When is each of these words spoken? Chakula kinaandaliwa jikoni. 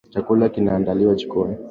Chakula 0.09 0.49
kinaandaliwa 0.49 1.15
jikoni. 1.15 1.55